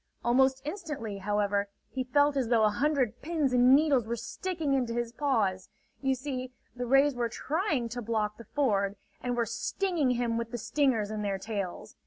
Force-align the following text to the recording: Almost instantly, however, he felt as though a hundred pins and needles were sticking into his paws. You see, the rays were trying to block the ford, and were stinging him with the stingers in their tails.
Almost 0.25 0.63
instantly, 0.65 1.19
however, 1.19 1.67
he 1.91 2.03
felt 2.05 2.35
as 2.35 2.47
though 2.47 2.63
a 2.63 2.71
hundred 2.71 3.21
pins 3.21 3.53
and 3.53 3.75
needles 3.75 4.07
were 4.07 4.15
sticking 4.15 4.73
into 4.73 4.95
his 4.95 5.11
paws. 5.11 5.69
You 6.01 6.15
see, 6.15 6.51
the 6.75 6.87
rays 6.87 7.13
were 7.13 7.29
trying 7.29 7.87
to 7.89 8.01
block 8.01 8.37
the 8.39 8.45
ford, 8.45 8.95
and 9.21 9.37
were 9.37 9.45
stinging 9.45 10.09
him 10.09 10.39
with 10.39 10.49
the 10.49 10.57
stingers 10.57 11.11
in 11.11 11.21
their 11.21 11.37
tails. 11.37 11.93